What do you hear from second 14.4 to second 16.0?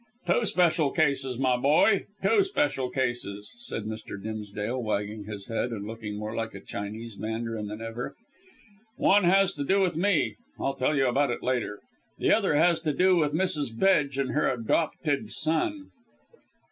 adopted son."